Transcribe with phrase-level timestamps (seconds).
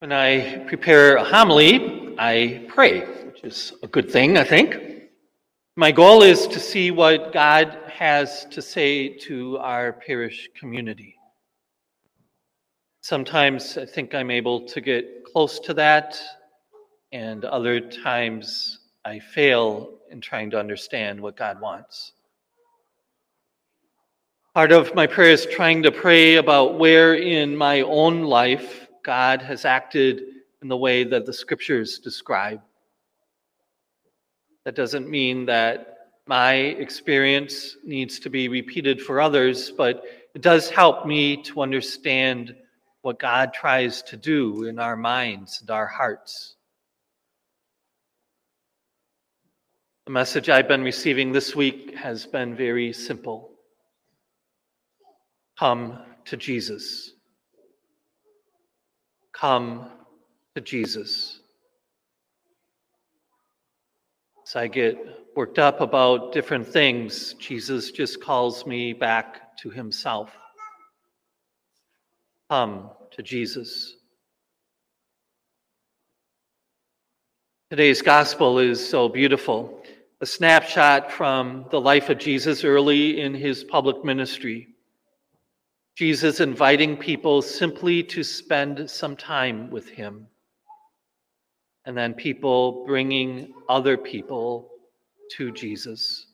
[0.00, 5.10] When I prepare a homily, I pray, which is a good thing, I think.
[5.76, 11.16] My goal is to see what God has to say to our parish community.
[13.02, 16.18] Sometimes I think I'm able to get close to that,
[17.12, 22.12] and other times I fail in trying to understand what God wants.
[24.54, 29.42] Part of my prayer is trying to pray about where in my own life God
[29.42, 30.22] has acted
[30.62, 32.60] in the way that the scriptures describe.
[34.64, 35.96] That doesn't mean that
[36.26, 42.54] my experience needs to be repeated for others, but it does help me to understand
[43.02, 46.56] what God tries to do in our minds and our hearts.
[50.06, 53.50] The message I've been receiving this week has been very simple
[55.60, 57.12] Come to Jesus.
[59.40, 59.86] Come
[60.54, 61.40] to Jesus.
[64.46, 64.98] As I get
[65.34, 70.30] worked up about different things, Jesus just calls me back to himself.
[72.50, 73.96] Come to Jesus.
[77.70, 79.82] Today's gospel is so beautiful.
[80.20, 84.68] A snapshot from the life of Jesus early in his public ministry.
[85.96, 90.26] Jesus inviting people simply to spend some time with him.
[91.84, 94.70] And then people bringing other people
[95.36, 96.26] to Jesus.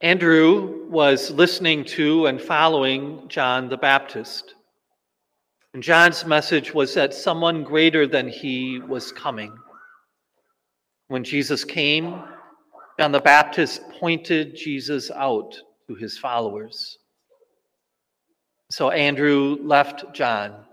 [0.00, 4.54] Andrew was listening to and following John the Baptist.
[5.72, 9.56] And John's message was that someone greater than he was coming.
[11.08, 12.22] When Jesus came,
[12.98, 15.54] John the Baptist pointed Jesus out
[15.88, 16.98] to his followers.
[18.70, 20.64] So Andrew left John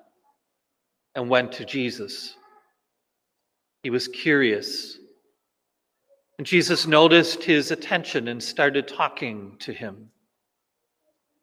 [1.16, 2.36] and went to Jesus.
[3.84, 4.98] He was curious.
[6.38, 10.10] And Jesus noticed his attention and started talking to him.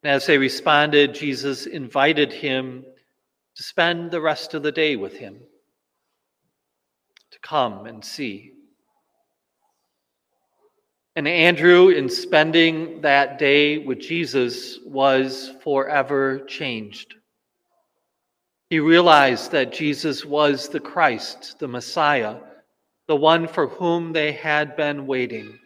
[0.03, 2.85] And as they responded, Jesus invited him
[3.55, 5.37] to spend the rest of the day with him,
[7.31, 8.53] to come and see.
[11.19, 17.15] And Andrew, in spending that day with Jesus, was forever changed.
[18.69, 22.37] He realized that Jesus was the Christ, the Messiah,
[23.09, 25.59] the one for whom they had been waiting.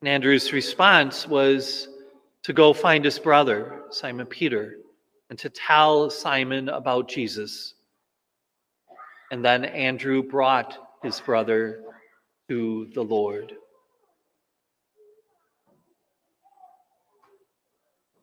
[0.00, 1.86] And Andrew's response was
[2.42, 4.78] to go find his brother, Simon Peter,
[5.30, 7.74] and to tell Simon about Jesus.
[9.30, 11.84] And then Andrew brought his brother
[12.48, 13.52] to the Lord.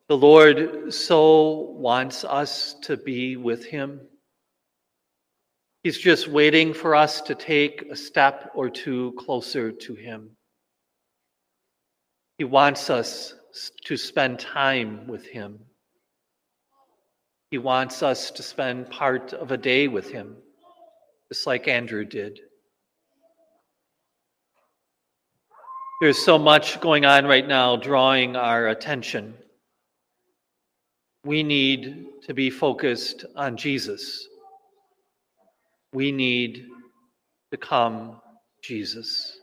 [0.08, 4.00] The Lord so wants us to be with Him.
[5.82, 10.30] He's just waiting for us to take a step or two closer to Him.
[12.38, 13.34] He wants us
[13.84, 15.58] to spend time with Him.
[17.50, 20.36] He wants us to spend part of a day with Him,
[21.32, 22.40] just like Andrew did.
[25.98, 29.34] There's so much going on right now drawing our attention.
[31.24, 34.28] We need to be focused on Jesus.
[35.94, 36.66] We need
[37.50, 38.20] to come
[38.60, 39.38] Jesus.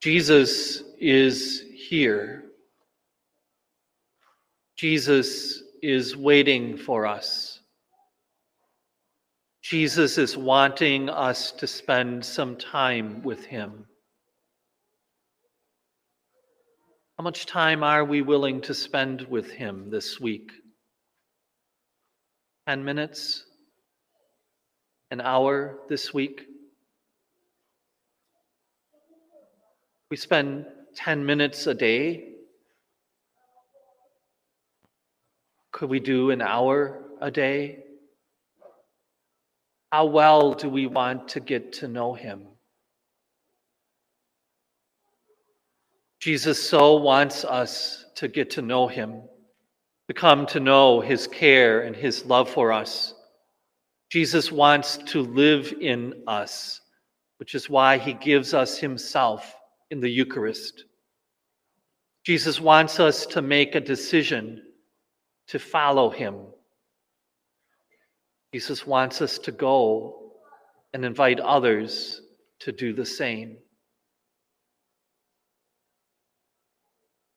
[0.00, 2.44] Jesus is here.
[4.76, 7.57] Jesus is waiting for us.
[9.68, 13.84] Jesus is wanting us to spend some time with him.
[17.18, 20.52] How much time are we willing to spend with him this week?
[22.66, 23.44] 10 minutes?
[25.10, 26.46] An hour this week?
[30.10, 30.64] We spend
[30.96, 32.36] 10 minutes a day.
[35.72, 37.84] Could we do an hour a day?
[39.90, 42.42] How well do we want to get to know him?
[46.20, 49.22] Jesus so wants us to get to know him,
[50.08, 53.14] to come to know his care and his love for us.
[54.10, 56.80] Jesus wants to live in us,
[57.38, 59.54] which is why he gives us himself
[59.90, 60.84] in the Eucharist.
[62.24, 64.62] Jesus wants us to make a decision
[65.46, 66.48] to follow him
[68.52, 70.32] Jesus wants us to go
[70.94, 72.20] and invite others
[72.60, 73.58] to do the same.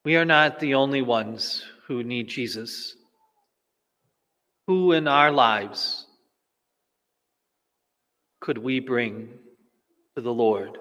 [0.06, 2.96] We are not the only ones who need Jesus.
[4.68, 6.08] Who in our lives
[8.40, 9.30] could we bring
[10.16, 10.78] to the Lord?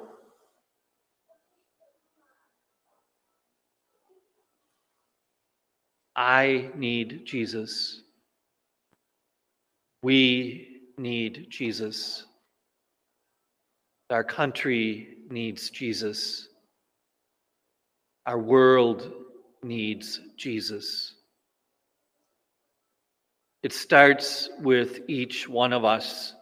[6.17, 8.03] I need Jesus.
[10.03, 12.25] We need Jesus.
[14.09, 16.49] Our country needs Jesus.
[18.27, 19.13] Our world
[19.63, 21.15] needs Jesus.
[23.63, 26.35] It starts with each one of us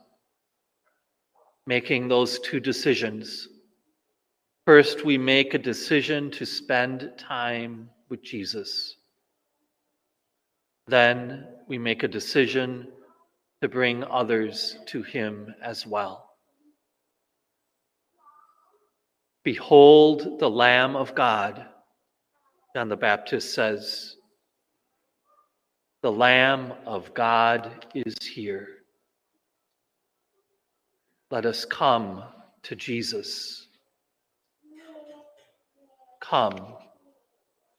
[1.67, 3.49] making those two decisions.
[4.65, 8.97] First, we make a decision to spend time with Jesus.
[10.87, 12.89] Then we make a decision
[13.63, 16.31] to bring others to Him as well.
[19.45, 21.67] Behold the Lamb of God,
[22.75, 24.15] John the Baptist says.
[26.03, 28.69] The Lamb of God is here.
[31.31, 32.23] Let us come
[32.63, 33.67] to Jesus.
[36.21, 36.57] Come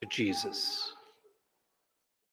[0.02, 0.92] to Jesus.